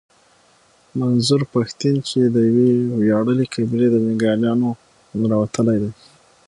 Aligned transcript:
منظور 0.99 1.41
پښتين 1.53 1.95
چې 2.09 2.19
د 2.35 2.37
يوې 2.49 2.71
وياړلې 2.99 3.45
قبيلې 3.53 3.87
د 3.91 3.95
جنګياليانو 4.05 4.69
نه 5.19 5.25
راوتلی 5.31 5.77
دی. 5.81 5.91